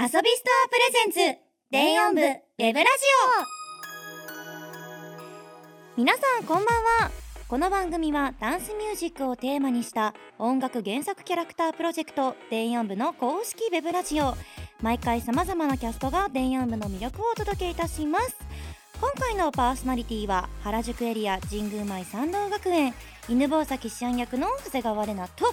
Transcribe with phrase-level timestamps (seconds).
[0.00, 0.20] 遊びスト
[0.64, 0.80] アプレ
[1.12, 1.40] ゼンツ
[1.72, 2.88] 電音部ウェブラジ
[5.96, 6.00] オ。
[6.00, 7.10] 皆さんこんばんは。
[7.48, 14.36] この番組はダンスミュージックをテーマにした音楽原作キャラクタープロジェクト電音部の公式ウェブラジオ。
[14.80, 18.36] 毎回様々なキャストが電音部の魅力をお届けいたします。
[19.00, 22.94] 今回のパーソナリティは原宿エリア神宮前参道学園
[23.28, 25.52] 犬吠埼師案役の長谷川玲奈と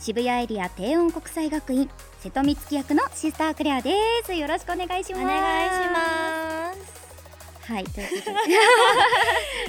[0.00, 1.88] 渋谷エリア低音国際学院
[2.20, 3.92] 瀬戸光希役のシスタークレアで
[4.24, 4.34] す。
[4.34, 5.24] よろしくお願いします。
[5.24, 7.72] お願いします。
[7.72, 8.30] はいというこ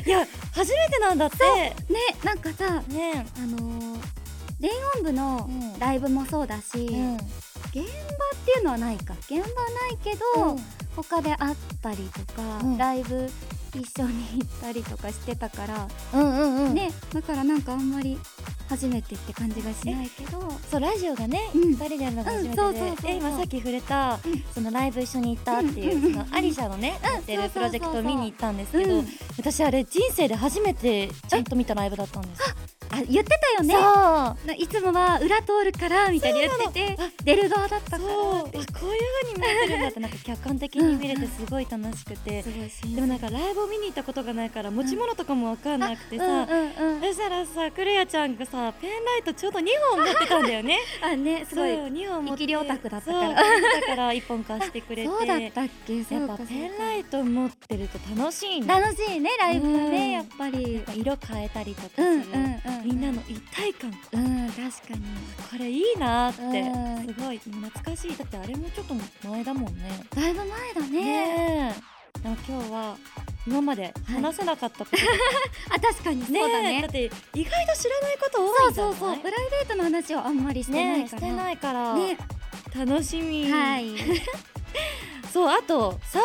[0.04, 0.10] とい。
[0.10, 1.38] や初めてなんだって。
[1.38, 3.28] でねなんかさね。
[3.38, 4.00] あのー、
[4.60, 5.80] 電音部のうん。
[5.80, 7.16] ライブもそうだし、うん。
[7.18, 7.86] 現場っ
[8.44, 9.14] ていうのはないか。
[9.30, 10.58] 現場はないけど、
[10.96, 12.78] 他で会ったりとか、うん。
[12.80, 13.32] ライブ
[13.78, 16.74] 一緒に行ったりとかしてたから、うんうんうん。
[16.74, 18.18] ねだからなんかあんまり
[18.68, 20.40] 初めてって感じがしないけど。
[20.70, 21.62] そうラジオがね、うん。
[21.72, 24.44] 二人でやるのが初めてで、今さっき触れた、うん。
[24.54, 29.08] そのライブ一緒に行ったっていう、そのアリシャのね、やってるプロジェクトを見に行ったんですけど、うん。
[29.38, 32.56] 私あれ人生で初めてちゃんと見たライブだったんですあ
[33.08, 33.74] 言ってたよね。
[33.74, 33.80] そ
[34.44, 34.48] う。
[34.48, 46.48] ないつもは裏通るからみたいに言ってて出る側だったからこういう風に見えてるんだってなんか 客観的に見れてすごい楽しくて、でもなんかライブを見に行ったことがないから持ち物とかも分かんなくてさ、
[47.02, 50.80] そしたらさクレアちゃんがさペンライトちょうど2本持ってたんだよね。
[51.02, 51.76] あねすごい。
[51.76, 53.00] そう2本持ってだったから。
[53.00, 56.04] だから1本貸してくれてそうだったっけ？
[56.04, 59.92] そやっぱペンライト持ってると楽しいね楽しいねライブがうん。
[59.92, 60.82] ねやっぱり。
[60.96, 63.92] 色変えたりとかする、うんうんうんみんなの一体感。
[64.14, 65.02] うん確かに。
[65.52, 66.42] これいいなって。
[66.42, 67.14] うん。
[67.14, 67.38] すごい。
[67.38, 68.18] 懐かしい。
[68.18, 68.96] だってあれもちょっと
[69.28, 70.04] 前だもんね。
[70.16, 70.90] だいぶ前だね。
[70.90, 71.76] ね
[72.18, 72.20] え。
[72.24, 72.98] でも今日は
[73.48, 74.92] 今まで話せなかったこと。
[74.92, 75.04] と か
[75.76, 76.78] あ確かにそうねだね。
[76.80, 76.82] え。
[76.82, 80.98] だって意外と知らないこと多そいうじゃないそうそうプライベートの話をあんまりしてないから。
[80.98, 82.18] ねえしてないから、ね。
[82.76, 83.92] 楽しみ、はい。
[85.32, 86.22] そうあとサー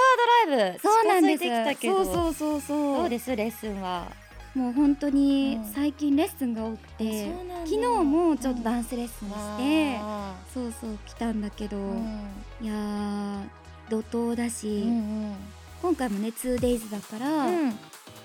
[0.46, 1.42] ドライブそうなんです。
[1.42, 2.04] 近づいてきたけど。
[2.06, 2.96] そうそうそうそう。
[3.00, 3.36] どうです？
[3.36, 4.10] レッスンは
[4.54, 5.72] もう本当にうん。
[5.72, 7.54] 最近レッスンが多くて、うなんだ。
[7.66, 12.20] 昨日もちょっとダンスレッスンして、わそうそう来たんだけど、ーうん。
[12.62, 13.42] いやー
[13.90, 15.34] 怒涛だし、うん
[15.82, 17.54] 今回もね 2days だから、うん。
[17.58, 17.76] うんで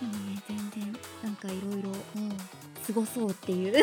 [0.06, 0.94] もね全然
[1.24, 2.32] なんかいろいろうん。
[2.84, 3.74] すごそうっていう。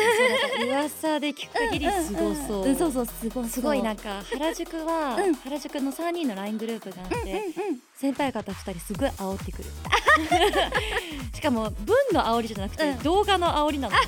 [0.65, 5.33] 噂で聞く限りすごそう、んそうそうすごすごいなんか原宿は、うん。
[5.35, 9.69] 原宿の3人の LINE グループがあって、うんうん先輩方2人すごい煽ってくる
[11.33, 12.99] しかも文の煽りじゃなくて、うん。
[13.03, 13.95] 動画の煽りなの。
[13.95, 14.01] ね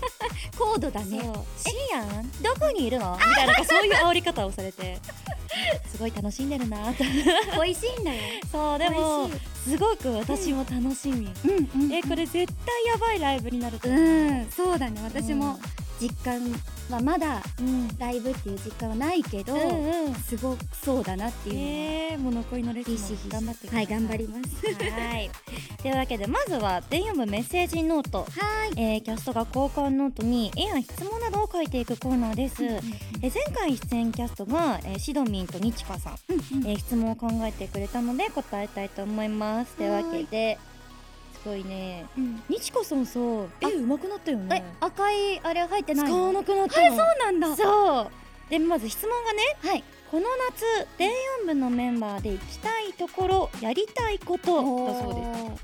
[0.58, 1.20] 高度だね。
[1.22, 1.44] そう。
[1.56, 2.30] シーアン？
[2.42, 3.16] どこにいるの？
[3.16, 4.98] みたいななんかそういう煽り方をされて。
[5.90, 7.02] すごい楽しんでるなと
[7.64, 8.20] 美味しいんだよ。
[8.52, 15.00] そうでも美味しすごく私も楽しみ、うんうんえこれ絶対やばいライブになると思う、うんそうだね。
[15.02, 15.58] 私も
[16.00, 16.40] 実感
[16.90, 17.88] はまだうん。
[17.98, 20.14] ライブっていう実感はないけど、うんうん。
[20.14, 21.66] すごそうだなっていうのは、
[22.12, 24.66] えー、もう残りのレッスン頑張ってくださはい頑張ります。
[24.66, 25.30] はい。
[25.82, 28.80] というわけでまずは電音部メッセージノート、はい。
[28.80, 32.82] えー、キャストが交換ノートに絵や質問などを書いていくコーナーです、えー
[33.22, 36.14] 前回出演キャストが、えーシドミンとニチカさん、
[36.66, 40.58] えー質問を考えてくれたので答えたいと思いますというわけで
[41.42, 42.06] すごいね。
[42.16, 42.42] うん。
[42.48, 43.18] ニチカさんさ
[43.60, 47.56] 絵うまくなったよえね赤いあれ入ってない使わなくなったのはいそうなんだ。
[47.56, 48.10] そう。
[48.50, 49.84] でまず質問がねはい。
[50.10, 54.86] この夏電音部のメンバーで行きたいところやりたいこと。
[54.86, 55.14] だそう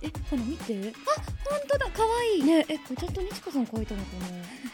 [0.03, 0.17] です。
[0.17, 0.75] えほら見て？
[0.75, 1.87] 本当だ。
[1.95, 2.43] 可愛い。
[2.43, 4.09] ねえこれちゃんとにちかさん描いたのか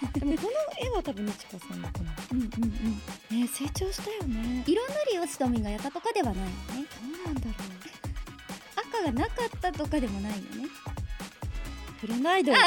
[0.02, 2.48] なでもこの絵は多分にちかさんのかなうんうん
[3.30, 4.64] うんね成長したよね。
[4.66, 6.52] 色塗りをしとみがやったとかではないのね。
[7.24, 7.77] どうなんだろう
[9.02, 10.68] 赤がなかったとかでもないのね。
[12.00, 12.60] 触れないでおこ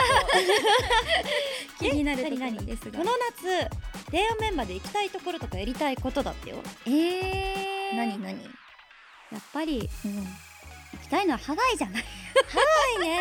[1.79, 2.99] 気になるところですが。
[2.99, 6.57] この夏電音メンバーで行きたいところとかやりたいことだってよ。
[6.85, 8.43] えー、何何？
[9.31, 10.15] やっぱりうん。
[10.15, 10.27] 行
[11.01, 12.03] きたいのはハワイじゃない。
[12.03, 12.09] は
[12.97, 13.19] いね。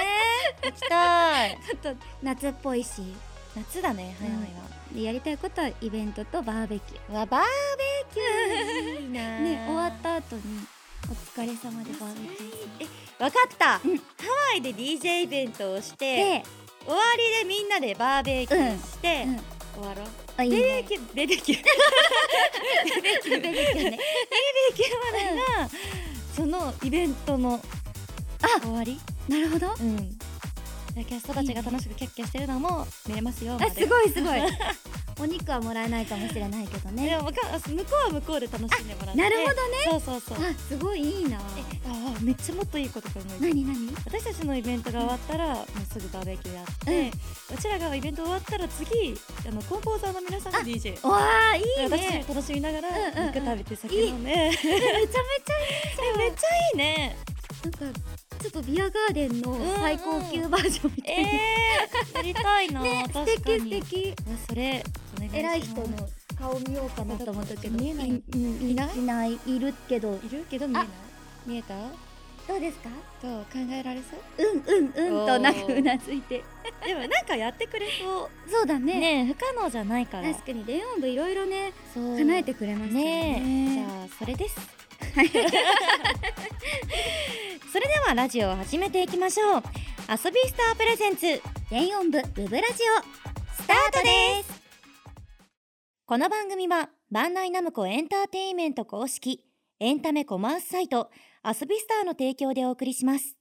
[0.64, 1.58] 行きたい。
[1.64, 3.14] ちょっと夏っぽいし。
[3.56, 4.46] 夏だねはいはいは。
[4.92, 7.46] でやりたいことはイベントとバーベキュうわバーベ
[8.12, 9.02] キュー。
[9.02, 10.42] いいなーね終わった後に
[11.08, 13.96] お疲れ様でバーベキューえわかった、うん。
[13.96, 14.04] ハ
[14.52, 16.42] ワイで DJ イベントをしてで、
[16.84, 20.06] 終わりでみんなでバーベキューして、うん、終わろう。
[20.36, 20.58] あいいね。
[20.58, 21.62] ベベキューベベキュー。
[21.62, 23.50] バーベキューね。
[23.50, 23.58] ベベ
[24.74, 25.70] キューまでが
[26.34, 27.60] そのイベントの
[28.42, 29.00] あ終わり。
[29.28, 29.74] なるほど。
[29.80, 29.96] うん。
[29.96, 30.19] で
[30.94, 33.56] キャストたちが楽しくキャッキャしてるのも見れますよ。
[33.60, 34.40] あすごいすごい。
[35.20, 37.10] お肉はもらえないかもしれないけどね。
[37.10, 39.20] でも向こうは向こうで楽しんでもらって。
[39.20, 39.78] なるほどね。
[39.90, 40.38] そうそうそう。
[40.38, 41.36] あすごいいいな。
[41.36, 41.40] え
[41.86, 43.94] あめっちゃもっといいこと考えてる何何？
[44.06, 47.12] 私たちのイベントが終わったら、もうすぐバーベキューやって、
[47.54, 49.14] うちらがイベント終わったら次
[49.46, 51.20] あのコンポーザーの皆さんが DJ わ
[51.52, 51.66] あいいね。
[51.84, 52.88] 私たちも楽しみながら
[53.26, 55.22] 肉食べて酒飲んで、めっちゃめちゃ
[56.16, 57.16] めちゃいい いいね
[57.64, 58.00] なんか
[58.40, 59.76] ちょっとビアガーデンのうんうん。
[59.76, 64.82] 最高級バージョンみたいな、えー、やりたいな、素 確か敵素に敵あそれ
[65.32, 65.86] 偉い人の
[66.38, 67.78] 顔見ようかなと思ったけど。
[67.78, 68.08] 見えない？
[68.10, 68.98] うんいいない？
[68.98, 69.38] いない。
[69.46, 70.18] いるけど。
[70.24, 70.86] いるけど見えない？
[71.46, 71.74] 見えた？
[72.48, 72.88] どうですか？
[73.22, 73.44] どう？
[73.44, 74.20] 考えられそう？
[74.42, 76.42] うんうんうんとなんかうなずいて。
[76.84, 78.50] でもなんかやってくれそう。
[78.50, 78.98] そうだね。
[78.98, 80.32] ねえ不可能じゃないから。
[80.32, 83.40] 確かに電音部いろいろね叶えてくれましたよね。
[83.40, 83.74] ねえ。
[83.74, 84.56] じゃあそれです
[87.72, 89.62] それではラジオを始めていきましょう。
[90.10, 91.40] 遊びスタープレゼンツ
[91.70, 93.62] 電音部ウブラジオ。
[93.62, 94.60] スタートです。
[96.04, 99.44] この番組はバンダイナムコエンターテインメント公式
[99.78, 101.12] エンタメコマースサイト
[101.44, 103.36] 遊びスターの提供でお送りします。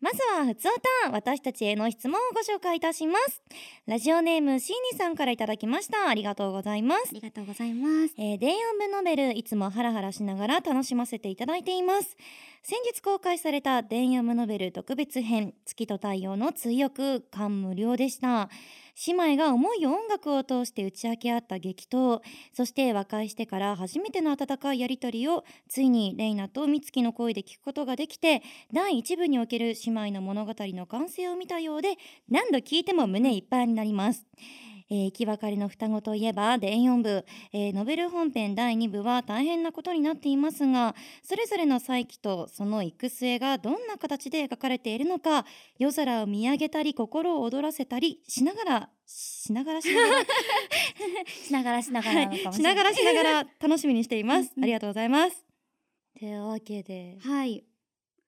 [0.00, 0.70] まずはふつお
[1.04, 3.42] た私たちへの質問をご紹介いたします。
[3.86, 6.08] ラジオネームシーニさんからいただきました。
[6.08, 7.08] ありがとうございます。
[7.08, 8.14] オありがとうございます。
[8.16, 12.16] えー、電音部ノベルいつもハラハラしながら楽しませていただいています。
[12.62, 18.48] 先日公開された電音部ノベル特別編月と太陽の追憶感無量でした
[19.06, 22.20] 姉妹が思いを音楽を通して打ち明け合った激闘
[22.52, 28.42] そして和解してから初めての温かいやり取りをついにレイナと美月の声で聞くことができて
[28.72, 31.94] 第1部における姉妹の物語の完成を見たようで
[32.28, 34.26] 何度聞いても胸いっぱいになります。
[34.90, 45.46] えー生き別れの双子といえば電音部、えーノベル本編第2部は大変なことになっていますがそれぞれの再起とその行く末がどんな形で描かれているのか
[45.78, 50.24] 夜空を見上げたり心を躍らせたりしながらしながらしながら？
[51.44, 54.52] しながらしながらしながらしながら楽しみにしています。
[54.60, 55.44] ありがとうございます。
[56.18, 57.16] というわけで。
[57.20, 57.64] はい。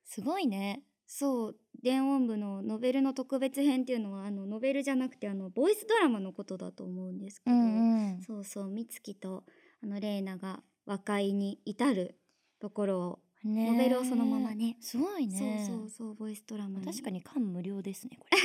[0.04, 0.82] すごいね
[1.14, 9.44] そう電音部のノベルの特別編っていうのはあのノベルじゃなくてあのボイスドラマのことだと思うんですけど、んそうそう美月と
[9.84, 12.16] あのレイナが和解に至る
[12.60, 14.78] ところを、ねノベルをそのままね。
[14.80, 15.66] すごいね。
[15.68, 16.86] そうそうそうボイスドラマに。
[16.86, 18.38] 確かに感無量ですねこれ。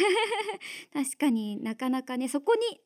[1.06, 2.82] 確かになかなかねそこに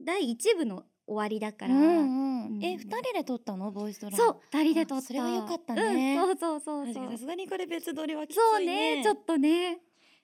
[0.00, 3.70] 第一部の終わりだから、うんうんえ二人で撮ったの？
[3.72, 4.24] ボイスドラマ。
[4.24, 5.04] そう二人で撮った。
[5.04, 6.16] あそれは良かったね。
[6.16, 9.78] うん、そうそうそうさすがにこれ別撮りはきついそうねねちょっとね。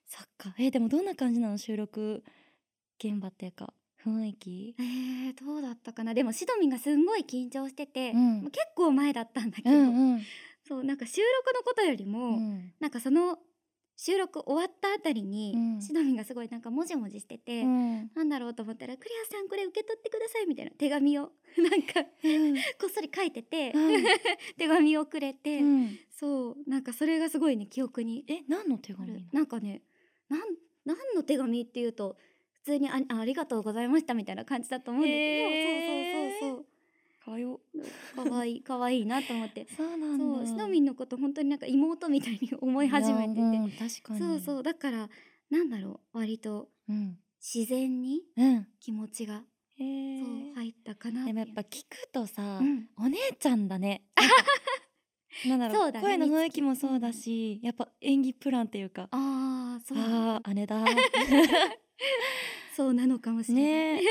[0.06, 0.54] そっか。
[0.58, 1.58] えでもどんな感じなの？
[1.58, 2.22] 収録
[3.02, 3.72] 現場っていうか
[4.04, 4.74] 雰囲気？
[4.78, 6.14] えー、どうだったかな？
[6.14, 8.42] でもシドミンがすんごい緊張してて、うん。
[8.44, 10.22] 結構前だったんだけど、うんうん。
[10.66, 12.72] そうなんか収録のことよりも、うん。
[12.78, 13.38] なんかその
[14.00, 15.82] 収録終わったあたりに、うん。
[15.82, 18.10] シドミンがすごいなんかもじもじしてて、うん。
[18.14, 22.54] なんだろうと思ったら「クレアさんこれ受け取ってください」みたいな手紙を なんかうん。
[22.54, 24.04] こっそり書いてて、うん。
[24.56, 25.98] 手紙をくれて、うん。
[26.10, 28.24] そうなんかそれがすごいね記憶に。
[28.28, 29.82] え何の手あ紙なんかね
[30.28, 30.40] なん
[30.84, 32.16] 何の手紙っていうと
[32.52, 36.38] 普通にああ「ありがとうございました」みたいな感じだと思うんだけど、へー。
[36.40, 36.66] そうそうそう
[37.28, 37.60] かよ
[38.14, 39.66] かわいいかわいいなと思って。
[39.76, 44.20] そうなんシドミンのこと本当になんか妹みたいに思い始めてて、うん確かに。
[44.20, 45.08] そうそうだから
[45.50, 47.18] なんだろう割とうん。
[47.40, 48.66] 自然にうん。
[48.80, 49.42] 気持ちが、
[49.78, 50.18] へー。
[50.20, 52.86] そう入ったかなでもやっぱ聞くとさ、うん。
[52.98, 54.04] お姉ちゃんだね。
[55.46, 60.84] なんだろうね声の雰囲気もそうだしやっぱ演技プランっていうかああそうああ姉だ
[62.74, 64.10] そうなのかもしれない、ね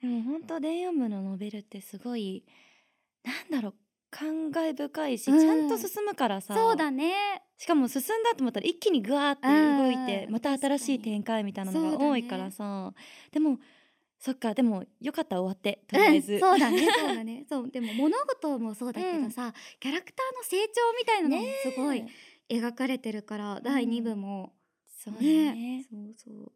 [0.00, 2.44] でも本当電音部のノベルってすごい
[3.24, 3.74] なんだろう
[4.10, 5.38] 感慨深いし、うん。
[5.38, 6.54] ちゃんと進むからさ。
[6.54, 7.12] そうだね。
[7.56, 12.92] しかも進んだと思ったら一気にグワーって動いてうんまた新しい展開みたいなのが多いからさ、
[13.32, 13.58] でも
[14.18, 16.88] そっかでもよかった終わってとりあえず、うん、そうだね。
[16.90, 17.44] そうだね。
[17.50, 17.70] そう。
[17.70, 22.04] でも物事もそうだけどさ、キャラクターの成長みたいなのもねすごい
[22.48, 24.54] 描かれてるから、第2部も。
[24.86, 25.54] そうだね。
[25.54, 25.86] ね。
[25.90, 26.52] そうそう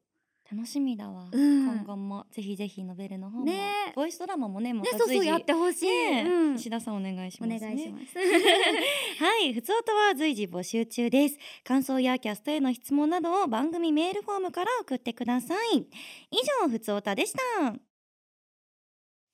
[0.52, 1.64] 楽しみだわ、うん。
[1.64, 3.92] 今後もぜひぜひノベルの方も、ね。
[3.96, 8.18] ボイスドラマもねまねそうそうた随時やってほしい、ねうん、石田さんお願いしおます、ね、願いします。
[9.24, 11.38] はい、ふつおとは随時募集中です。
[11.64, 15.78] 感想やキャストへの質問などを番組メールフォームから送ってください。
[15.78, 15.84] 以
[16.62, 17.38] 上、ふつおたでした。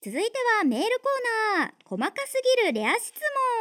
[0.00, 1.72] 続いてはメールコーナー。
[1.84, 3.12] 細かすぎるレア質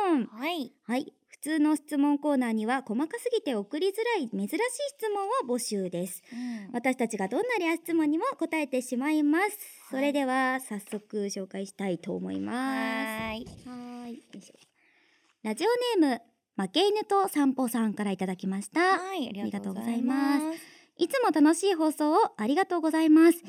[0.05, 0.27] 問。
[0.27, 0.71] はい。
[0.83, 1.11] はい。
[1.26, 4.57] 普通の質問コーナーには細かすぎて送りづらい珍しい
[4.97, 6.21] 質問を募集です。
[6.73, 9.57] 私たちがどんなレア質問にも答えてしまいます、
[9.89, 12.57] それでは早速紹介したいと思います。
[12.59, 13.45] はい。
[15.41, 16.21] ラジオネーム
[16.61, 18.99] 負け犬と散歩さんからいただきました。
[18.99, 20.77] はい、ありがとうございありがとうございます。
[20.97, 23.41] いつも楽しい放送をありがとうございます。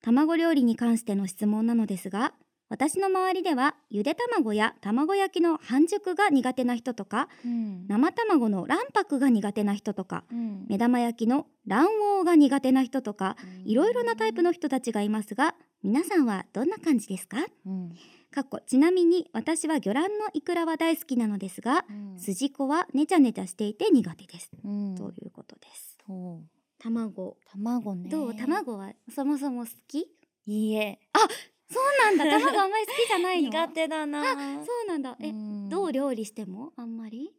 [0.00, 2.32] 卵料理に関しての質問なのですが
[2.68, 7.86] 私の周りではゆで卵や卵焼きの半熟が苦手な人とかうん。
[7.88, 10.66] 生卵の卵白が苦手な人とかうん。
[10.68, 13.70] 目玉焼きの卵黄が苦手な人とかうん。
[13.70, 17.38] いろいろなタイプの人たちがいますが皆さんはどんな感じですか？
[17.66, 17.92] うん。
[18.30, 22.18] かっこちなみに私は魚卵のイクラは大好きなのですがうん。
[22.18, 24.94] 筋子はネチャネチャしていて苦手です、うん。
[24.94, 25.96] ということです。
[26.78, 27.38] 卵。
[27.50, 28.10] 卵ね。
[28.10, 28.34] どう？
[28.34, 30.06] 卵はそもそも好き？
[30.46, 30.98] いいえ
[31.70, 32.38] そうなんだ。
[32.38, 33.50] 卵あんまり好きじゃないの？
[33.50, 34.22] 苦手だな。
[34.24, 34.32] そ
[34.84, 35.16] うなんだ。
[35.20, 35.68] え、うん。
[35.68, 36.72] どう料理しても？
[36.76, 37.32] あんまり？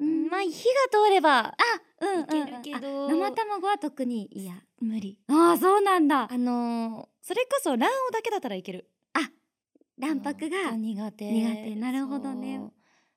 [0.00, 0.28] うん。
[0.28, 0.52] まあ火が
[0.90, 1.54] 通れば
[2.00, 3.06] うんいけるけど。
[3.06, 5.18] あ生卵は特に嫌無理。
[5.28, 6.28] ああそうなんだ。
[6.30, 8.90] あのーそれこそ卵黄だけだったらいける。
[9.96, 11.30] 卵白がうん苦手。
[11.30, 11.74] 苦手。
[11.76, 12.60] なるほどね。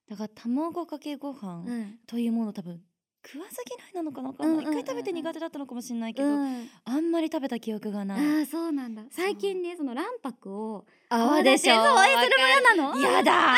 [0.07, 2.00] だから卵かけご飯うん。
[2.05, 2.79] というもの多分
[3.27, 4.65] 食わず嫌いなのかなわかんない。
[4.65, 6.69] うんうん回食べて苦手だったのかもしれないけど、うん。
[6.86, 8.39] あんまり食べた記憶がない。
[8.39, 9.03] ああそうなんだ。
[9.12, 11.75] 最近ねその卵白を泡でしょ。
[11.75, 13.00] そうえそれも嫌なの？
[13.00, 13.55] 嫌だ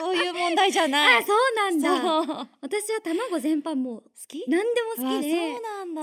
[0.00, 1.22] そういう問題じゃない。
[1.22, 2.48] あそうなんだ。
[2.60, 4.44] 私は卵全般もう好き。
[4.48, 5.34] 何でも好きで。
[5.34, 6.02] あそうなんだ。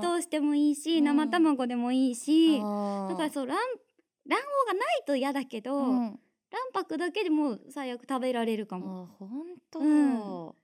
[0.00, 1.04] そう火通してもいいし、うん。
[1.04, 2.64] 生卵でもいいし、だ
[3.16, 3.56] からそう卵
[4.28, 6.20] 卵黄がないと嫌だけど、うん。
[6.50, 9.28] 卵白だけでも最悪食べられるかあも本
[9.70, 10.18] 当、うん。
[10.18, 10.54] 好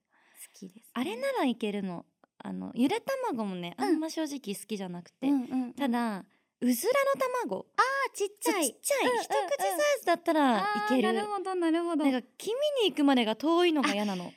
[0.69, 2.05] きです、あれならいけるの。
[2.45, 3.85] あのゆで卵もねうん。
[3.85, 5.75] あんま正直好きじゃなくて、うんうんうん。
[5.75, 6.25] ただ
[6.61, 7.67] うずらの卵。
[7.77, 7.83] あ
[8.15, 8.67] ちっちゃい。
[8.67, 9.23] ちっちゃい、うんうんうん。
[9.23, 11.09] 一口サイズだったらいあける。
[11.09, 12.05] ーなるほどなるほど。
[12.05, 12.49] なんか黄
[12.81, 14.33] 身に行くまでが遠いのが嫌なの。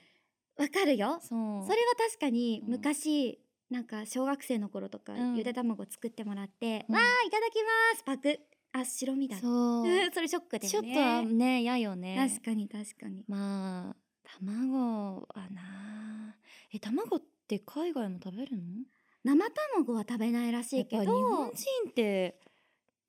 [0.58, 1.20] わかるよ。
[1.22, 1.66] そう。
[1.68, 2.72] それは確かにうん。
[2.74, 3.40] 昔、
[3.70, 5.36] なんか小学生の頃とか、うん。
[5.36, 6.96] ゆで卵作ってもらって、うん。
[6.96, 7.56] わあいただき
[7.94, 8.04] ます。
[8.04, 8.40] パク
[8.72, 9.38] あ白身だ。
[9.38, 9.84] そう。
[9.84, 12.16] う んそれショックだちょっとはね嫌よね。
[12.30, 13.24] 確かに確かに。
[13.28, 13.96] まあ
[14.42, 16.36] 卵はな
[16.74, 18.64] え卵って海外も食べるの？
[19.24, 22.40] 生卵は食べないらしやっぱいけど日本人って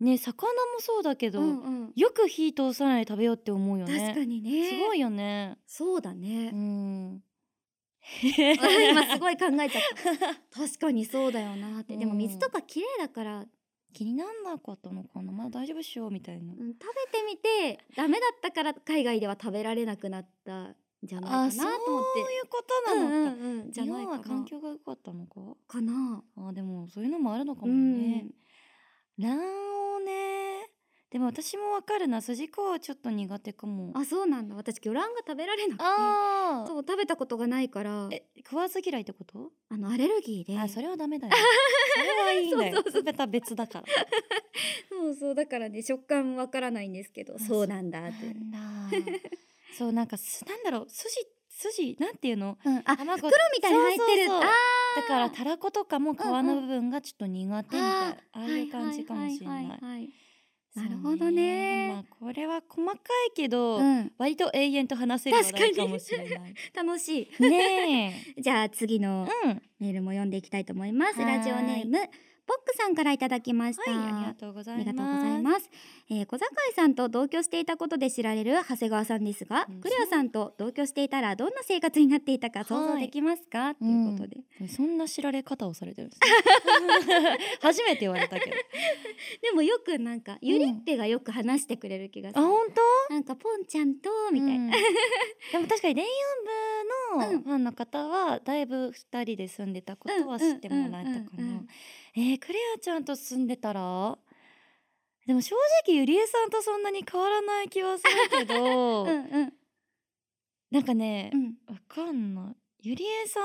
[0.01, 1.93] ね魚もそうだけど、うんうん。
[1.97, 3.99] よく火通さないで食べようって思うよね。
[3.99, 4.71] 確かにね。
[4.71, 5.59] すごいよね。
[5.67, 6.51] そうだね。
[6.53, 7.23] う、ん。
[8.23, 9.83] 今すごい考えちゃっ
[10.51, 10.61] た。
[10.67, 12.01] 確かにそうだよなって、うん。
[12.01, 13.51] でも水とか綺麗だから、うん
[13.97, 15.33] 気になんなかったのかな。
[15.33, 16.53] まあ大丈夫っしょみたいな。
[16.53, 16.79] 食べて
[17.27, 22.21] みてダメだったから海外では食べられなくなったんじゃないかなと思って。
[22.23, 23.71] そういうことなのか、うんうんうん。
[23.71, 25.41] じゃ日ないか環境が良かったのか。
[25.69, 26.23] かな。
[26.37, 27.99] あでもそういうのもあるのかもうん。
[27.99, 28.27] ね、
[29.19, 29.39] 卵
[30.01, 30.71] 黄ね。
[31.09, 32.21] でも私もわかるな。
[32.21, 33.93] 筋子はちょっと苦手かも。
[33.95, 34.57] あそうなんだ。
[34.57, 35.85] 私魚卵が食べられなくて
[36.67, 38.09] そう食べたことがないから。
[38.11, 39.53] え食わず嫌いってこと？
[39.69, 40.59] あのアレルギーで。
[40.59, 41.35] あそれはダメだよ。
[41.95, 43.85] それはいいんだよそうそ別だから。
[44.91, 45.35] そうそう。
[45.35, 47.37] だからね食感わからないんですけど。
[47.37, 48.35] あそうなんだって。
[48.35, 48.99] なんだ
[49.77, 51.15] そうなんかすなんだろう筋
[51.49, 52.59] 筋なんていうの？
[52.65, 53.17] うん、あ卵。
[53.17, 54.27] 袋みたいに入ってる。
[54.29, 59.61] そうだからたらことかも皮の部分がちょっと苦手みたいな、ああーいう感じかもしれな
[59.99, 60.11] い,、
[60.75, 61.89] なるほどね。
[61.93, 62.95] まあこれは細か
[63.29, 66.55] いけど、うん、割と永遠と話せる話題かもしれない。
[66.75, 69.29] 楽しねい じゃあ次の
[69.79, 71.19] メールも読んでいきたいと思います。
[71.21, 71.99] ラジオネーム
[72.47, 74.85] ポックさんからいただきました、はいありがとうござい
[75.43, 75.69] ます。
[76.09, 86.21] えー小坂井さんと同居していたことで知られる長谷川さんですが、うんクレアさんと同居していたらどんな生活になっていたか想像できますか、ということで、そんな知られ方をされてるんです
[87.09, 87.39] ね。
[87.61, 88.53] 初めて言われたけど。
[89.43, 92.67] でもよくなんかゆりっぺがよく話してくれる気がする、あ本
[93.09, 93.15] 当？
[93.15, 94.71] なんかポンちゃんとみたいな、うん。
[94.71, 94.79] で
[95.59, 96.05] も確かに電
[97.17, 101.61] 音部のファンの方はだいぶ二人で住んでたことは知ってもらえたかうんうんうんうな。
[101.63, 101.69] ん
[102.17, 104.17] えー、クレアちゃんと住んでたら？
[105.27, 105.55] でも正
[105.87, 109.53] 直ゆりえさんとそんなに変わらない気はするけど、 うんうん。
[110.71, 111.55] なんかねうん。
[111.67, 112.57] わかんない。
[112.89, 113.41] ゆりえさ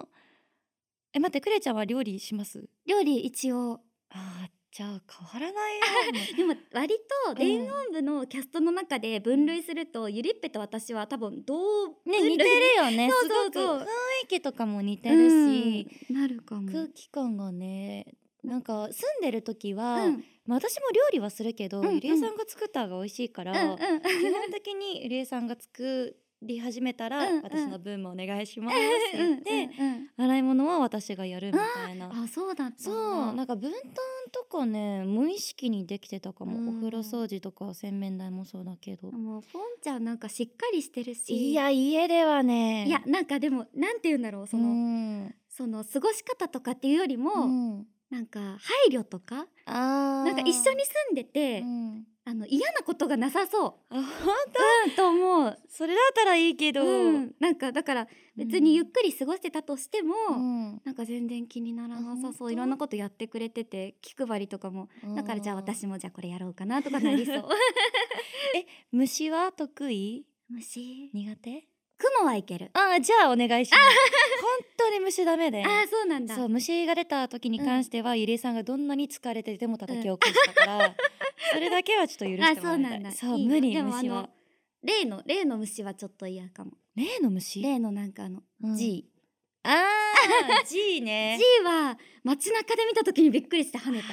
[0.00, 0.08] ん
[1.12, 2.68] え待ってクレアちゃんは料理します？
[2.86, 3.80] 料理一応。
[4.10, 5.02] あーじゃあ
[5.32, 5.84] 変わらないよ。
[6.34, 6.94] でも割
[7.26, 13.10] と電音部のキャストの中で分類すると、ゆりっぺと私は多分どうね似てるよね。
[13.10, 13.52] そうそうそう。
[13.52, 13.84] すごく雰
[14.24, 16.16] 囲気とかも似てるし、うん。
[16.16, 18.06] なるかも空気感がね
[18.42, 20.24] なんか住んでる時は、うん。
[20.46, 21.94] まあ、私も料理はするけど、うんうん。
[21.96, 23.78] ゆりえさんが作った方が美味しいから、うんうん。
[24.00, 27.42] 基本的にゆりえさんが作り始めたら、うんうん。
[27.42, 32.10] 私の分もお願いしますってうん言って、うんうん洗い物は私がやるみたいな。
[32.12, 33.80] あそうだったそうなんか分担
[34.30, 36.68] とかね無意識にできてたかも、うん。
[36.68, 41.34] お風呂掃除とか洗面台もそうだけど、もうポンちゃんなんかしっかりしてるし。
[41.34, 42.86] いや家ではね。
[42.86, 45.34] いやなんかでもなんて言うんだろうその、うん。
[45.48, 47.86] その過ごし方とかっていうよりも、うん。
[48.10, 48.58] なんか配
[48.90, 49.46] 慮とか？
[49.64, 50.24] あー。
[50.24, 53.74] なんか一緒に住んでて、うんあの嫌なことがなさそう。
[53.90, 54.02] あ本
[54.86, 55.58] うんと思う。
[55.68, 60.80] それだったらいいけど、うん、なんかだから別にゆっくり過ごしてたとしても、うん。
[60.84, 62.52] なんか全然気にならなさそう。
[62.52, 67.44] いろんなことやってくれてて気配りとかもだからじゃあうん私もじゃあこれやろうかなとかなりそう。
[68.92, 70.24] 虫は得意？
[70.48, 71.10] 虫？
[71.12, 71.64] 苦手？
[71.98, 72.70] 雲はいける。
[72.74, 73.82] あじゃあお願いします。
[74.40, 75.64] 本当に虫ダメで。
[75.64, 76.34] あーそうなんだ。
[76.34, 80.94] そう虫が出た時に関しては、ゆりえさんがどんなに疲れてても叩き起こしたから、
[81.52, 83.12] それだけはちょっと許してあもらいたそうないんだ。
[83.12, 84.22] そう無理虫は。
[84.22, 84.30] の
[84.82, 86.72] 例の例の虫はちょっと嫌かも。
[86.96, 87.62] 例の虫？
[87.62, 88.76] 例のなんかあの、うん。
[88.76, 89.08] G
[89.64, 91.38] あー G ね。
[91.38, 94.08] G は街中で見た時にびっくりして跳ねた。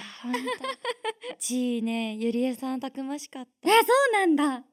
[1.39, 2.15] G ね。
[2.15, 4.63] ゆりえさんたくましかっえた そうなんだ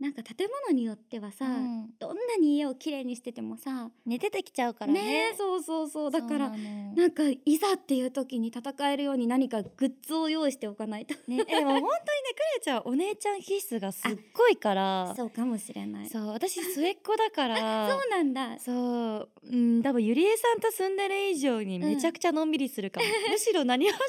[0.00, 1.90] なんか建物によってはさ、うん。
[1.98, 5.02] どんなに家をきれいにしててもさ寝ててきちゃうからね。
[5.02, 6.10] ねえそうそうそう。
[6.10, 6.58] だからそう
[6.96, 11.14] なんかいざっていう時に戦えるように何かグッズを用意しておかないと。
[11.26, 15.14] ね、えでも本当にねクレイちゃんお姉ちゃん気質がすっごいから。
[15.16, 16.08] そうかもしれない。
[16.08, 17.98] そうそう私末っ子だから。
[18.08, 18.58] なんだ。
[18.58, 24.08] そう、うん、多分ゆりえさんと住んでる以上にめちゃくちゃのんびりするかも、 むしろ何もしなくな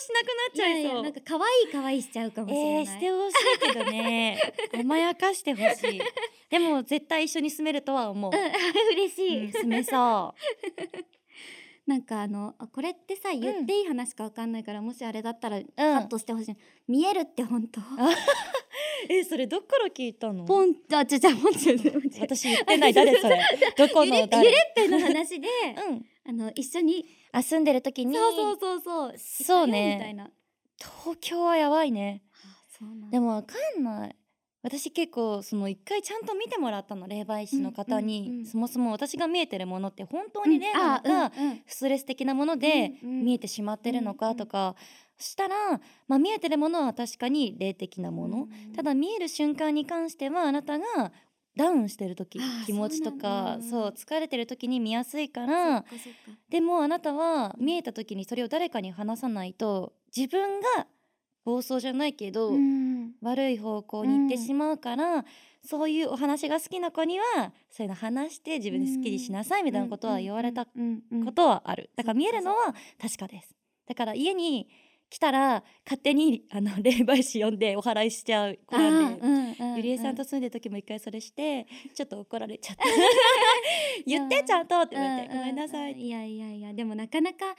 [0.51, 1.03] っちゃいそう。
[1.03, 4.53] なんか可愛い可愛いしちゃうかもしれない、えー、してほしいけどね。
[4.73, 5.78] 甘やかしてほしい
[6.49, 8.39] でも絶対一緒に住めるとは思う、うん
[8.95, 10.33] 嬉しい、うん住めそ
[11.85, 15.97] なんかあのあこれってさ言っていい話かわかんないから、もしあれだったらカうん。
[15.97, 16.55] ットしてほしい、
[16.87, 17.81] 見えるって本当？
[17.81, 17.83] う
[19.09, 20.45] えそれどっから聞いたの？
[20.45, 23.41] ポンあちょちょポンちょちょ私言ってない誰それ？
[23.75, 24.27] どこの？
[24.27, 24.45] 誰？
[24.45, 25.47] ゆれっぺの話で
[25.87, 26.05] うん。
[26.27, 30.15] あの一緒にあ住んでる時にそうそうそうそうそうね。
[30.77, 32.21] 東京はやばいね。
[33.09, 34.15] でもわかんない
[34.61, 38.45] 私結構その一回ちゃんと見てもらったの霊媒師の方に、うんうんうん。
[38.45, 41.61] そもそも私が見えてるものって本当に霊なのか、あうんうん。
[41.65, 44.75] ストレス的なもので見えてしまってるのかとか
[45.17, 51.11] したら、まあ、見えてるものは確かに霊的なもの、うんただ見える瞬間に関してはあなたが
[51.57, 55.83] ダウンしてる時気持ちとかそう疲れてる時に見やすいかそら
[56.49, 60.87] でもあなたは見えた時にそれを誰かに話さないと自分が
[61.43, 63.13] 暴走じゃないけど、うん。
[63.21, 65.25] 悪い方向に行ってしまうから、
[65.63, 67.25] そういうお話が好きな子には
[67.69, 71.03] そういうの話して自分ですっきりしなさいみたいなことは言われたこうん。
[71.11, 71.27] うん。
[71.27, 71.33] うん。
[71.33, 73.55] とはあるだから見えるのは確かです
[73.87, 74.69] だから家に
[75.09, 77.59] 来たら勝手にあの霊媒師呼ん。
[77.59, 79.17] でお祓いしちゃう子なん。
[79.19, 79.25] で。
[79.25, 79.29] あー
[79.59, 79.71] うん。
[79.71, 79.75] うん。
[79.75, 80.15] ゆりえさん。
[80.15, 80.41] と住ん。
[80.41, 82.83] でる時も一回それしてちょっと怒られちゃった
[84.05, 84.67] 言ってちゃん。
[84.67, 85.55] とって言われてうごめん。
[85.55, 87.55] なさい、ういやいやいやでもなかなか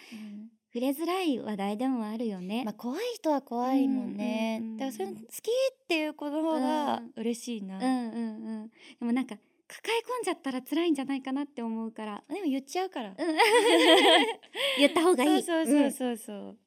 [0.73, 7.13] 触れづらい話題でもあるよね、まあ怖い人は怖いもんね、うんうんうんだからそれ好きっていう子の方がうん。
[7.17, 8.69] 嬉しいな、うんうんうん。
[8.69, 12.23] でもなんか抱え込んじゃったら辛いんじゃないかなって思うから。
[12.29, 13.15] でも言っちゃうから、
[14.79, 15.43] 言った方がいい。
[15.43, 16.59] そうそうそうそうそう、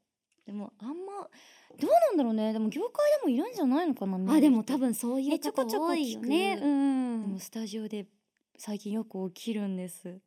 [0.45, 1.29] でもあんま
[1.79, 2.53] どうなんだろうね。
[2.53, 7.21] でも業界でもいるんじゃないのかなうんあでも多分分そういうえちょこちょこ方多いよねうん。
[7.23, 8.05] でもスタジオで
[8.57, 10.19] 最近よく起きるんです。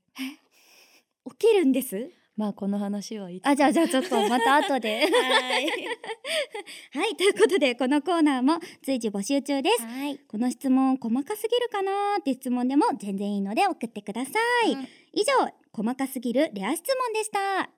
[1.31, 2.11] 起きるんです？
[2.37, 5.09] まあこの話はいつあじゃあじゃあちょっとまた後で。
[5.09, 5.67] はい。
[6.93, 9.83] はいということでこのコーナーも随時募集中です。
[9.83, 10.19] はい。
[10.19, 14.33] この質問細かすぎるかなーって質問でも全然いいので送ってくださ
[14.67, 14.89] い、うん。
[15.15, 15.33] 以上
[15.73, 17.71] 細かすぎるレア質問でした。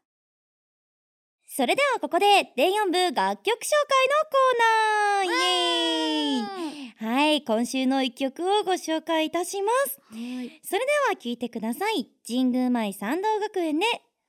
[1.47, 5.27] それではここで電音部楽曲紹介のコーナー。
[5.27, 6.89] イエーイ。
[7.01, 10.01] はい今週の一曲をご紹介いたします。
[10.11, 10.61] はい。
[10.65, 12.09] それでは聴いてください。
[12.27, 13.87] 神宮前参道学園で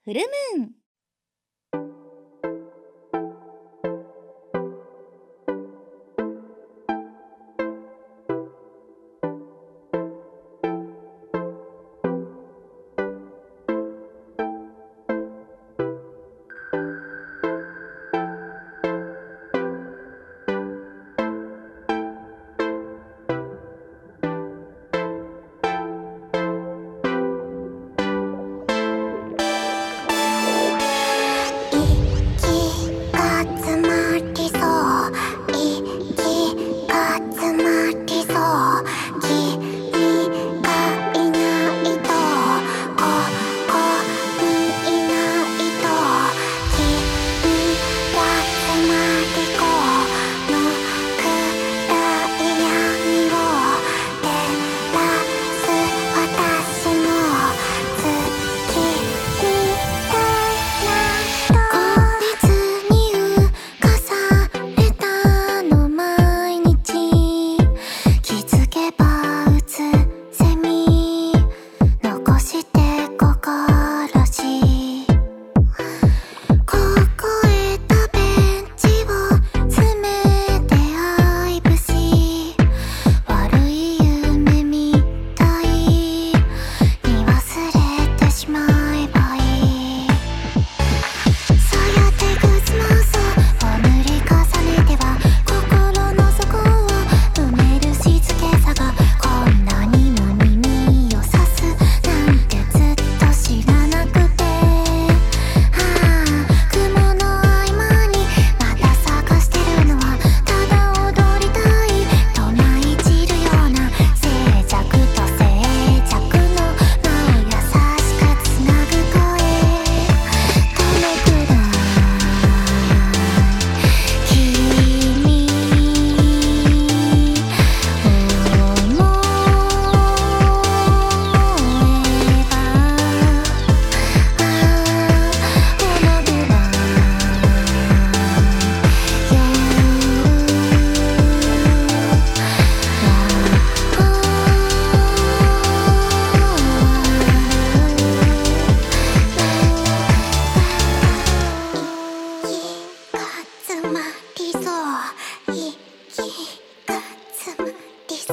[0.10, 0.22] フル
[0.58, 1.99] ムーン。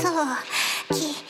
[0.00, 1.25] そうき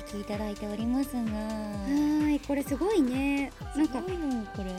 [0.00, 1.20] ムーンをお聞きいただいておりますが。
[1.20, 3.52] はーいこれすごいね。
[3.76, 4.72] なんかすごいのこれ、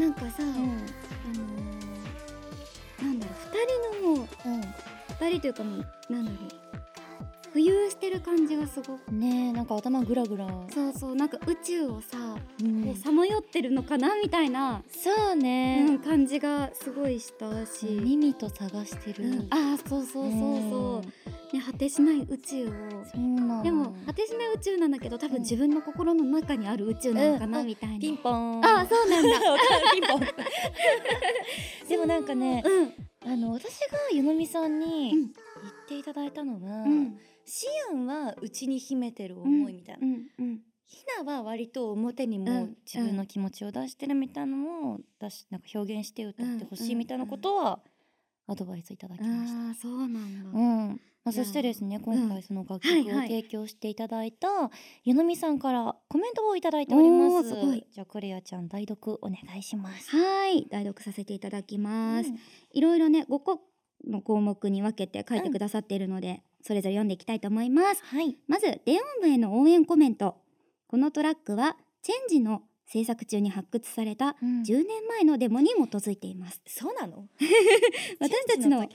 [0.00, 0.48] なんかさ、うん。
[0.48, 1.82] あのー
[3.02, 4.28] なんだろう二人のもう
[5.20, 6.61] 二人というかもうなんだろう
[7.54, 9.00] 浮遊してる感じがすごく。
[9.10, 12.16] うん、ねえなんか頭グラグラ、そうそうなんか宇宙をさ、
[13.02, 19.48] さまよってるのかなみたいな、そうね、うん、感じがすごいしたし、耳と探してる、うん。
[19.50, 21.02] あーそうそうそうそ
[21.52, 22.70] う、ね果てしない宇宙を。
[23.04, 27.66] そうなんでも果てしない宇宙なんだけど多分自分の心の中にある宇宙なのかな、うん。
[27.66, 28.64] みたいな、ピンポン。
[28.64, 29.38] あーそうなんだ。
[29.92, 30.20] ピンポン。
[31.88, 32.94] でもなんかねうん。
[33.24, 35.32] あの私が湯飲みさんにうん。
[35.62, 37.18] 言っていただいたのは、うん
[37.54, 40.60] シアンは内に秘めてる思いみたいな、うんうん。
[40.86, 42.76] ヒナは割と表にうもん。
[42.86, 47.80] 自分の気持ちを出してるみたいなのを出しなんか表現して歌ってほしいみたいなことは
[48.46, 49.66] アドバイスいただきました。
[49.66, 51.00] ああそうなんだ、うん。
[51.24, 54.48] まあ、そしてですね今回その楽曲を提供していただいた
[55.04, 57.50] 湯飲みさんからコメントをいただいております。
[57.50, 57.86] すごい。
[57.92, 60.08] じゃあクレアちゃん代読お願いします。
[60.16, 60.66] はい。
[60.70, 62.38] 代読させていただきます、うん。
[62.72, 63.60] いろいろね5個
[64.08, 68.36] の項目に分けて書いてくださっているので、それぞれ読んでいきたいと思いますはい。
[68.48, 70.36] まず電音部への応援コメント
[70.86, 77.26] このトラックはチェンジの制作中に発掘されたうん10年前のデモに基づいていますそうなの？
[78.20, 78.86] 私たちの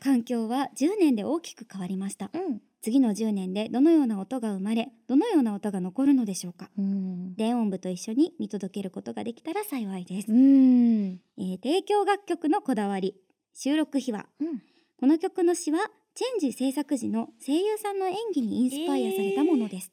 [0.00, 2.60] 環境は10年で大きく変わりましたうん。
[2.82, 7.34] 次の10年でどのような音が生まれどのような音が残るのでしょうかうん。
[7.34, 11.20] 電音部と一緒に見届けることができたら幸いです、うん。
[11.38, 13.16] えー提供楽曲のこだわり
[13.54, 14.62] 収録秘話うん。
[14.98, 19.92] この曲の詩はチェンジ制作時の声優さんの演技にインスパイアされたものです、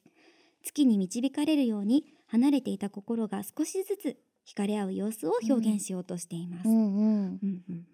[0.63, 7.39] 月に導かれるように離れていた心が少しずつ惹かれ合う様子を表現しようとしています、うんうん。
[7.43, 7.87] うんうん。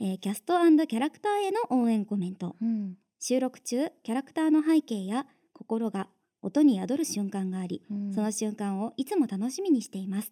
[0.00, 0.52] えーキャスト
[0.86, 2.56] キャラクターへの応援コメント。
[2.60, 2.96] うん。
[3.18, 6.08] 収録中キャラクターの背景や心が
[6.42, 8.12] 音に宿る瞬間があり、うん。
[8.12, 10.30] その瞬間をいつも楽しみにしています。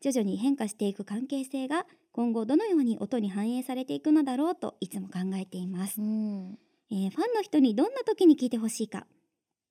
[0.00, 6.58] 徐々に変化していく関係性が今後どのように音に反映されていくのだろうといつも考えています、うん
[6.92, 9.06] えーファンの人にどんな時に聞いてほしいか。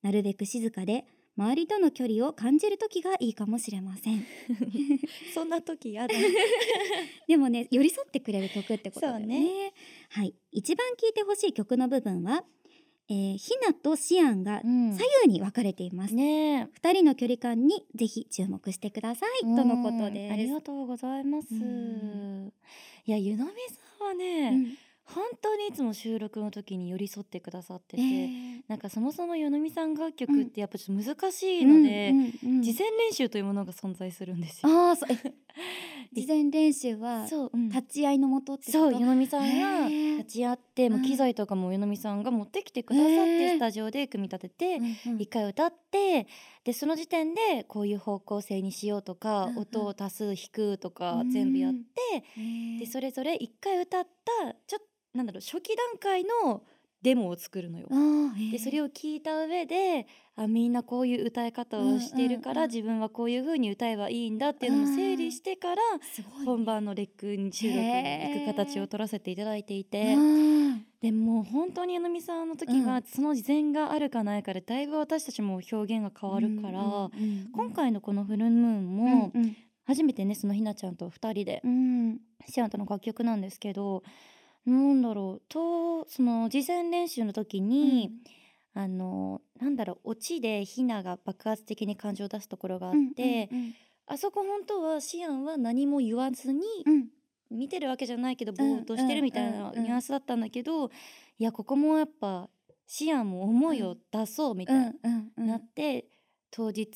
[0.02, 1.06] なるべく静かで
[1.38, 4.26] 周りとの距離を感じる時がいいかもしれません。
[5.36, 6.16] そんな時やだ。
[7.28, 9.72] でもね寄り添ってくれる曲ってことだよね。
[10.10, 10.34] そうはい。
[10.52, 12.44] 一番聴いてほしい曲の部分は、
[13.08, 14.94] えー、ひなとシアンがうん。
[14.94, 16.68] 左右に分かれています、ねえ。
[16.74, 19.42] 二人の距離感にぜひ注目してください。
[19.42, 20.26] とのことです。
[20.26, 21.54] うんありがとうございます。
[21.54, 22.52] うん。
[23.06, 24.78] いや湯飲みさんはね、うん
[25.14, 34.70] 本当にいつも収録の時に寄り添ってくださってて、えーなんかそもそも湯飲みさん楽曲ってやっぱちょっと難しいので、うんうんうん事前練習というものが存在するんですよ。
[34.70, 35.06] ああそ
[36.14, 38.78] 事前練習は立ち会いのもとってこと？
[38.78, 41.06] そう湯飲みさんが立ち会って、もううん。
[41.06, 44.80] 機材とかも湯飲みさんが持ってきてくださって、スタジオで組み立てて、
[45.18, 46.28] 一回歌って
[46.64, 51.32] でその時点でこういう方向性にしようとか、音を足す引くとかうん。
[51.32, 52.24] 全部やって、
[52.80, 56.64] でそれぞれ一回歌ったちょっとなんだろう初期段階の
[57.02, 57.88] デモを作るのよ。
[57.90, 62.70] あーでそれを聞いた上であみんなこういう歌い方をしているから、うんうんうん。
[62.72, 65.82] 自分はこういう風に歌えばいいんだっていうのを整理してから
[66.14, 70.16] すごい本番のレックに収録に行く形を取らせていただいていて。
[70.16, 70.18] あ
[71.02, 73.04] でも本当に柳美さんの時は、うん。
[73.04, 82.20] その事前があるかないかでだいぶ私たちも表現が変わるから、うんうんうん今回のこの「フルムーン」もうん初めてねそのひなちゃんと2人でうん。
[82.48, 84.04] シアンとの楽曲なんですけど
[84.66, 85.42] なんだろう。
[85.50, 88.12] とその事前練習の時に、
[88.74, 93.74] あのなんだろうオチでひなが爆発的に感情を出すところがあって、うんうん
[94.08, 97.08] あそこ本当はシアンは何も言わずにうん。
[97.50, 100.90] 見てるわけじゃないけどぼうんーっとしてるみたいなうんうんニュアンスだったんだけど、い
[101.40, 102.50] やここもやっぱ
[102.88, 106.06] シアンも思いを出そうみたいな、うんうんなって
[106.50, 106.96] 当日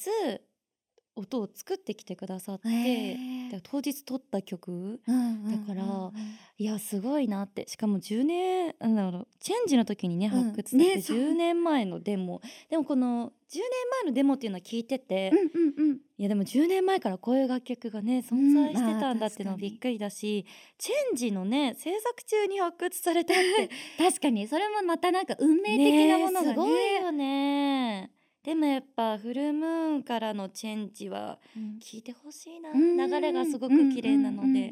[1.16, 6.06] 音を作ってきてくださって、へーで当日撮った曲うんうんだからうん。
[6.06, 6.14] うん
[6.58, 7.68] いやすごいなって。
[7.68, 10.44] しかも10年なんだろうチェンジの時にねうん。
[10.44, 11.18] 発掘されてねそう。
[11.18, 13.62] 10年前のデモ、でもこの10年
[14.04, 15.98] 前のデモっていうのは聞いてて、うんうんうん。
[16.18, 20.46] いやでも10年前からこういう楽曲がね存在してたんだまあっていうのはびっくりだし、
[20.78, 23.70] チェンジのね制作中に発掘されたって。
[24.02, 24.48] 確かに。
[24.48, 26.48] それもまたなんか運命的なものがね。
[26.48, 28.12] ねすごいよね
[28.46, 31.80] でもやっぱフルムーンからのチェンジはうん。
[31.82, 32.70] 聞いてほしいな。
[32.70, 32.96] うん。
[32.96, 34.72] 流れがすごく綺麗なので。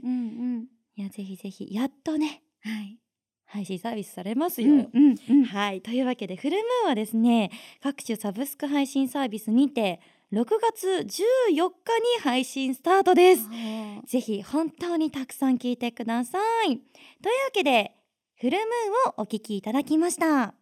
[0.96, 3.00] いやぜひぜひやっとねうんはい。
[3.46, 5.46] 配信サービスされますよ、うんうんうん。
[5.46, 5.82] はい。
[5.82, 10.00] というわけでフルムーンはですね各種サブスク配信サービスにて
[10.32, 11.06] 6月14
[11.56, 11.70] 日に
[12.24, 13.48] 配信スタートです。
[14.08, 16.68] ぜひ本当にたくさん聞いてください。
[16.68, 16.82] というわ
[17.54, 17.96] けで、
[18.40, 18.68] フルムー
[19.10, 20.56] ンをお聞きいただきました。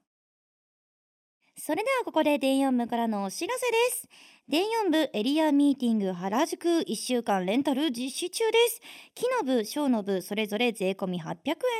[1.63, 4.07] それではここで電4部からのお知らせです。
[4.49, 8.81] 電4部エリアミーティング原宿1週間レンタル実施中です。
[9.13, 11.35] 木の部、小の部、それぞれ税込み800円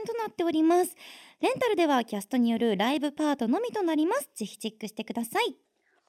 [0.06, 0.96] となっております。
[1.40, 4.30] レンタルではキャストによるライブパートのみとなります。
[4.36, 5.56] ぜひチェックしてください。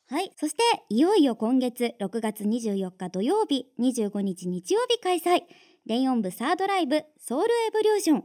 [0.06, 0.30] はい。
[0.36, 5.44] そして、いよいよ今月6月24日土曜日、25日日曜日開催。
[5.86, 8.24] 電音部サードライブ、ソウルエボリューション。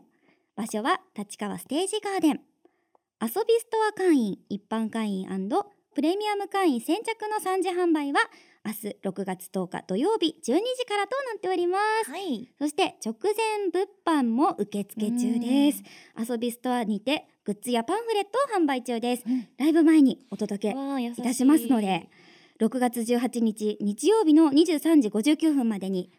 [0.57, 2.56] 場所は立川ステージガーデン。
[3.19, 5.27] 遊びストア会員、一般会員
[5.95, 8.19] プレミアム会員先着の3時販売は、
[8.63, 12.11] 明日6月10日土曜日12時からとなっております。
[12.11, 12.47] はい。
[12.59, 15.83] そして直前物販も受付中です。
[16.29, 19.23] 遊びストアにてグッズやパンフレットを販売中です。
[19.57, 20.75] ライブ前にお届け。
[21.01, 22.09] いたしますので、
[22.59, 26.11] 6月18日日曜日の23時59分までに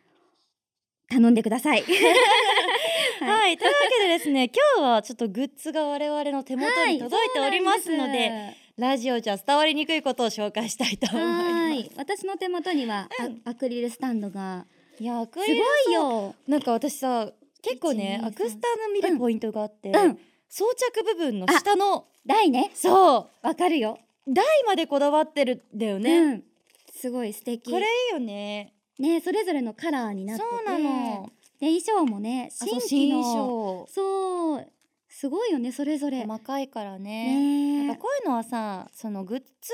[1.09, 1.85] 頼んでください。
[3.21, 11.45] はい、というわけでですね、今日はちょっとグッズが我々の手元に届いておりますので、ラジオじゃ伝わりにくいことを紹介したいと思います。
[11.45, 13.09] はい、私の手元には、
[13.45, 14.67] あアクリルスタンドが
[15.01, 15.45] いや、すすご
[15.91, 16.35] いよ。
[16.47, 17.31] なんか私さ、
[17.63, 20.19] 結構ね、1 2アクスタの見るポイントがあって、うん、
[20.49, 23.99] 装着部分の下の、台ね、そわかるよ。
[24.27, 26.19] う、台までこだわってるんだよね。
[26.19, 26.45] うん、
[26.93, 27.71] すごい素敵。
[27.71, 28.75] これいいよね。
[28.99, 31.31] ね、それぞれのカラーになってて、そうなの。
[31.61, 33.23] で衣装もね、新規の。
[33.23, 34.73] 新衣そう、
[35.09, 36.23] すごいよね、それぞれ。
[36.23, 37.83] 装細かいからね。
[37.87, 37.95] ね。
[37.95, 39.73] かこういうのはさそのグッズ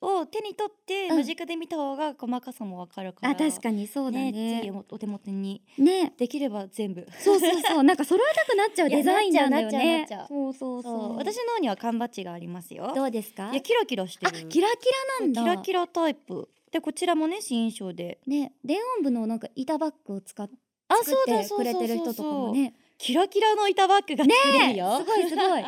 [0.00, 1.16] を手に取ってうん。
[1.16, 4.30] 間近で見た方が細かさもわかるから、あ、確かにそうだね。
[4.32, 4.70] ね。
[4.72, 7.06] おお手元にね、できれば全部。
[7.18, 10.06] そうそうそう、 なんか揃えたくなっちゃうデザインなんだよね。
[10.28, 11.12] そうそうそそう。
[11.14, 11.16] う。
[11.16, 12.92] 私の方には缶バッジがありますよ。
[12.94, 13.50] どうですか？
[13.50, 14.86] いやキラキラしてあ、るキラキ
[15.20, 15.42] ラなんだ。
[15.42, 18.18] キラキラタイプでこちらもね新衣装で。
[18.26, 20.54] ね、電音部のなんか板バッグを使って
[21.48, 22.74] くれてる人とかもね。
[22.98, 25.64] キラキラの板バッグが作れるよ、すごいすごい。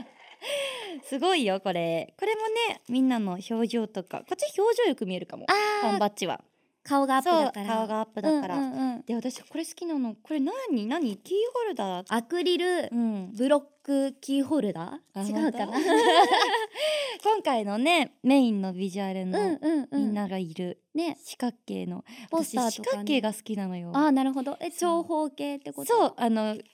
[1.04, 2.12] すごい よこれ。
[2.18, 5.46] これもねみんなの表情とかこっち表情よく見えるかも。
[5.80, 6.42] 缶バッジは。
[6.82, 7.66] 顔がアップだから。
[7.68, 8.56] 顔がアップだから。
[8.56, 9.02] うんうんうん。
[9.02, 10.86] で私これ好きなのこれ何？
[10.88, 11.16] 何？
[11.18, 12.06] キーホルダー？
[12.08, 13.32] アクリルうん。
[13.32, 15.66] ブロックキーホルダあー違うかな？
[15.66, 15.83] 本
[17.37, 19.59] 今回のねメインのビジュアルうんの。
[19.92, 24.57] みんながいるね、四角形のポスター私とかね四角形が好きなのよああなるほど。
[24.61, 25.92] え、長方形ってこと？
[25.94, 26.66] そうあのあ四角。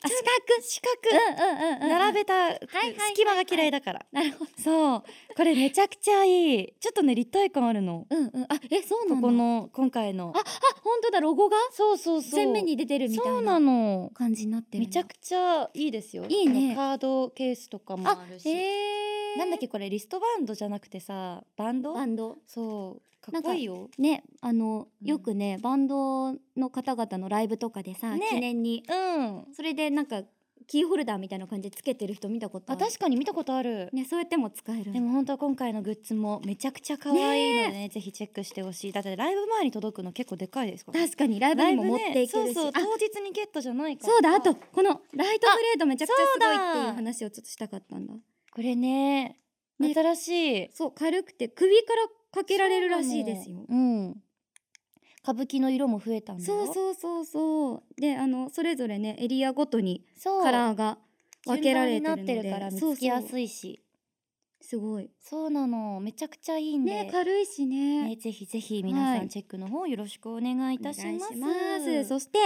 [0.62, 1.88] 四角うんうんうんうん。
[1.90, 4.50] 並べた隙間が嫌いだからなるほど。
[4.58, 5.02] そう
[5.36, 8.42] これめちゃくちゃいいちょっとね立体感あるのうんうん。
[8.44, 9.22] あ、え、そうなんだ。
[9.22, 10.42] ここの今回のあ、あ、
[10.84, 11.56] 本当だロゴが？
[11.72, 13.58] そうそうそう前面に出てるみたいそうな
[14.14, 14.84] 感じになってる。
[14.84, 19.38] めちゃくちゃいいですよいいねカードケースとかもあるしへえ。
[19.38, 21.94] なんだっけこれリストバンドじゃなくてさバンド？
[21.94, 22.38] バンド。
[22.46, 28.82] そうかっこいいよね、あの、うんよくね、バンドの方々のライブとかでさ、ね記念に。
[28.88, 30.22] うんそれでなんか
[30.66, 32.86] キーホルダーみたいな感じでつけてる人見たことあある。
[32.86, 34.92] 確かに見たことある、ね、そうやっても使える。
[34.92, 37.88] でも本当今回のグッズもめちゃくちゃ可愛いのでね。
[37.92, 38.92] ぜひチェックしてほしい。
[38.92, 41.00] だってライブ前に届くの結構でかいですから。
[41.00, 42.30] 確かにライブにも持っていけるし。
[42.30, 42.72] そうそうあ。
[42.74, 44.12] 当日にゲットじゃないから。
[44.12, 48.14] そうだ、あと、このライトブレードめちゃくちゃすごいっていう話をちょっとしたかったんだ。
[48.52, 49.38] これね
[49.78, 49.94] ね。
[49.94, 50.28] 新し
[50.64, 50.70] い。
[50.72, 53.64] そう、軽くて首からかけられるらしいですよ。
[53.68, 54.22] うん
[55.22, 58.00] 歌舞伎の色も増えたんだよそうそうそうそう。
[58.00, 60.04] で、あの、それぞれね、エリアごとに
[60.42, 60.98] カラーが
[61.46, 62.24] 分けられてるので。
[62.24, 63.82] 順番になってるから見つけやすいし
[64.60, 65.10] すごい。
[65.24, 68.08] そうなのめちゃくちゃいいんでね、軽いしね。
[68.08, 71.06] ね、ぜひぜひ皆はいさんチェックの方よろしくお願いいたします。
[71.06, 72.38] お願いしますそして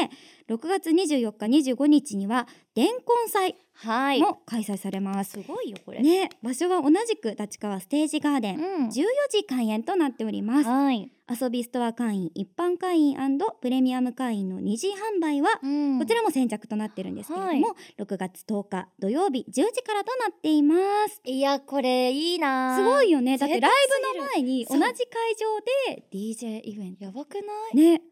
[0.48, 2.96] 6月24日25日には伝言
[3.28, 5.32] 祭はいも開催されます。
[5.32, 8.56] すごいよこれね、場所は同じく立川ステージガーデン。
[8.56, 8.90] うん14
[9.30, 10.68] 時開演となっております。
[10.68, 13.16] はい、遊びストア会員、一般会員
[13.60, 20.74] プレミアム会員の二次販売は、うんこちらも先着となってるんですけれども、はい6月10日土曜日10時からとなっていま
[21.08, 21.20] す。
[21.24, 23.38] いやこれいいなすごいよね。
[23.38, 23.72] だってライ
[24.14, 24.92] ブの前に同じ会
[25.36, 27.04] 場で DJ イベント。
[27.04, 27.40] やばくな
[27.72, 27.76] い？
[27.76, 28.02] ね。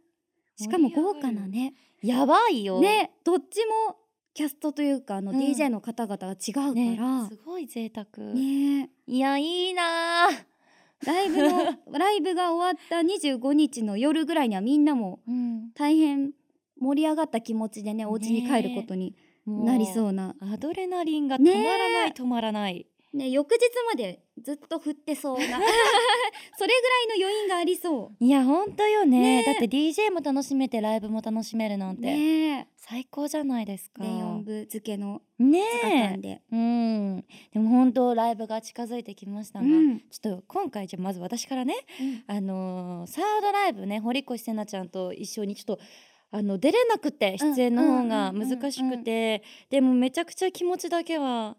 [0.57, 1.75] しかも豪華なね。
[2.03, 2.81] やばいよ。
[2.81, 3.97] ね、どっちも
[4.35, 5.39] キャストというかあのうん。
[5.39, 6.97] DJ の方々が違うから、ね。
[6.97, 8.33] ねすごい贅沢。
[8.33, 8.91] ね。
[9.07, 10.29] いやいいな
[11.05, 11.49] ライブの
[11.99, 15.71] ライブが終わった25日の夜ぐらいにはみんなもうん。
[15.75, 16.33] 大変
[16.81, 22.15] 盛り上がった気持ちでねお家に帰ることになりそううな、アドレナリンが止まらない、ね。
[22.17, 25.45] 止まらないね、翌日までずっと振ってそうな。
[25.47, 29.39] それぐらいの余韻がありそいやほんとよね。
[29.39, 29.45] ね。
[29.45, 34.03] だって DJ も楽しめてライブも楽しめるなんうて、ね最高じゃないですか。
[34.03, 37.25] 電音部付けのね2日間で、うん。
[37.53, 40.01] でも本当ライブが近づいてきましたが、うん。
[40.01, 41.75] ちょっと今回じゃあまず私からね
[42.27, 45.83] あのーサードライブね堀越せなちゃんと一緒にちょっと
[46.33, 47.55] あの出れなくてうん。
[47.55, 48.59] 出演の方がうんうんうんうん。
[48.61, 51.57] 難しくてでもめちゃくちゃ気持ちだけは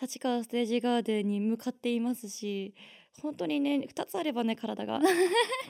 [0.00, 2.74] 立川ステージガーデンに向かっていますし
[3.22, 4.98] 本当にね2つあればね体が。
[5.00, 5.08] もう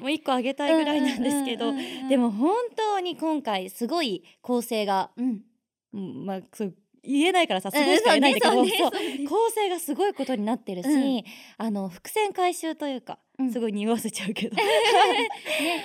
[0.06, 1.72] 1個あげたいぐらいなんですけど
[2.08, 5.44] でも本当に今回すごい構成が、うん。
[5.92, 6.74] うんまあそう
[7.06, 9.28] 言えないからさすごいしか言えないんだけど、うんね。
[9.28, 11.22] 構成がすごいことになってるし、うん。
[11.58, 13.52] あの伏線回収というか、うん。
[13.52, 14.56] すごい匂わせちゃうけど。
[14.56, 14.64] ね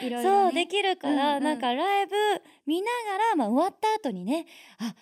[0.02, 1.44] いろいろそうねできるから、うんうん。
[1.44, 2.16] なんかライブ
[2.66, 4.46] 見ながら、まあ、終わった後にね
[4.78, 4.96] あ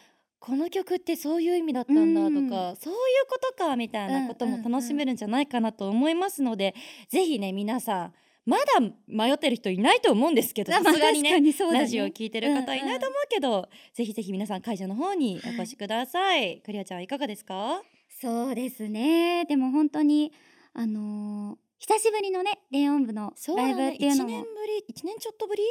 [0.47, 6.73] この曲ってそういう意味だったんだとか、そういうことかみたいなことも楽しめるんじゃないかなと思いますので、
[7.09, 8.13] ぜひね皆さん
[8.45, 8.63] まだ
[9.07, 11.53] 迷ってる人いないと思うんですけどさまあすがにねね。
[11.73, 16.61] ラジオを聞いてる方いないと思うけど、ぜひぜひ皆さん会場の方にお越しください。
[16.65, 17.81] クリアちゃんいかがですか？
[18.21, 19.43] そうですね。
[19.49, 20.31] でも本当に
[20.73, 25.61] あのー久しぶりのね電音部のライブっていうの1年もぶり？1年ちょっとぶり？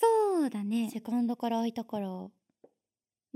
[0.00, 0.88] そうだね。
[0.90, 2.28] セカンドから空いたから。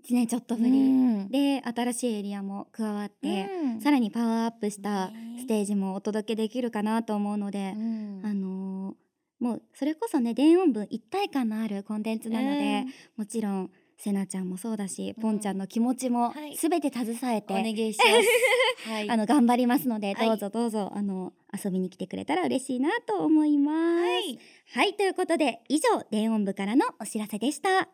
[0.03, 8.95] 1年ちょっとぶり、うんで新しいエリアも加わって、うんさらにパワーアップしたねステージもお届けできるかなと思うのでう、んあのー
[9.41, 12.85] もうそれこそね電音部一体感のあるコンテンツなので、
[13.17, 18.89] もちろんせなちゃんもそうだし、うんポンちゃんの気持ちもはいすべて携えて、お願いします。
[18.89, 19.11] はい。
[19.11, 24.03] あの頑張りますので、はいどうぞどうぞあの遊びに来てくれたら嬉しいなと思います。
[24.03, 24.39] はい。
[24.75, 27.89] はい、ということで以上電音部からのお知らせでした。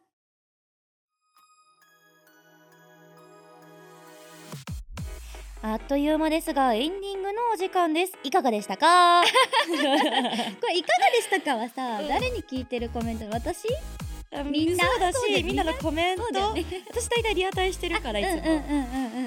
[5.62, 8.14] あっという間ですがエンディングのお時間です。
[8.24, 9.20] いかがでしたか？
[9.24, 9.26] こ
[9.68, 12.08] れいかがでしたかはさ、うん。
[12.08, 13.26] 誰に聞いてるコメント？
[13.30, 13.68] 私？
[14.46, 14.86] みんな？
[14.86, 16.64] そうだしみんなのコメント、ね。
[16.90, 18.62] 私大体リアタイしてるからいつも。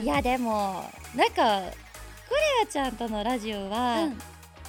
[0.01, 1.61] いやでもなんか
[2.27, 4.19] クレアちゃんとのラジオは、うん。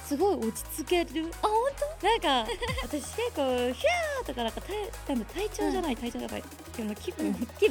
[0.05, 1.31] すごい落ち着ける。
[1.41, 2.51] あ本なんか
[2.83, 6.43] 私結構ヒャーとかなんか体なんだ体調じゃない、体調じゃない。
[6.75, 7.67] 気分、気分が気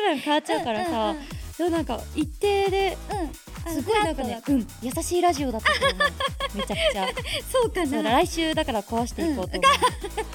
[0.00, 3.20] 分変わっちゃうからさ、うんうんでもなんか一定でうん。
[3.20, 3.82] うん。
[3.82, 6.08] すごいなんかね、うん、優しいラジオだったと思う。
[6.56, 7.06] めちゃくちゃ。
[7.50, 8.02] そうかな。
[8.02, 9.68] 来週だから壊していこうと思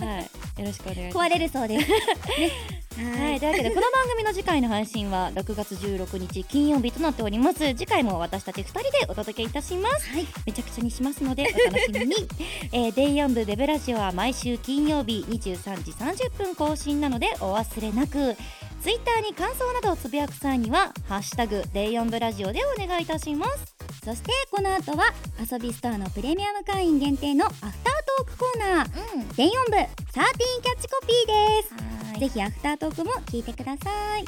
[0.02, 0.22] う、はい。
[0.62, 1.28] よろしくお願いします。
[1.28, 1.90] 壊れるそうです。
[1.90, 1.98] ね。
[2.92, 7.60] はい、というわけでこの番組の次回の配信は6月16日金曜日となっております。
[7.60, 10.10] 次回も私たち2人でお届けいたします。
[10.10, 10.28] はい。
[10.46, 12.16] めちゃくちゃにしますのでお楽しみに、
[12.74, 18.36] えー、デイヤンブウェブラジオは毎週金曜日23時30分更新なのでお忘れなく
[18.82, 23.76] ツイッターに感想などをつぶやく際には「ハッシュタグデイヤンブラジオ」でお願いいたします。
[24.04, 27.72] そしてこの後は遊びストアのプレミアム会員限定のアフター
[28.18, 29.16] トークコーナー。
[29.16, 29.28] うん。
[29.36, 31.74] 電音部13キャッチコピーです。
[32.10, 32.20] はい。
[32.20, 34.26] ぜひアフタートークも聞いてください。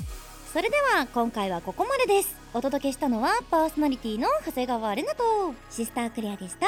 [0.53, 2.35] それでは今回はここまでです。
[2.53, 6.67] お届けしたのはパーソナリティの長谷川玲奈とシスタークレアでした。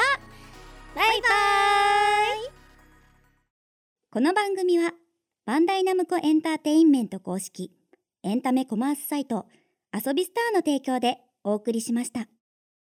[0.96, 1.28] バイバ
[2.48, 2.50] イ。
[4.10, 4.92] この番組は
[5.46, 7.70] バンダイナムコエンターテインメント公式
[8.24, 9.46] エンタメコマースサイト
[9.94, 12.26] 遊びスターの提供でお送りしました。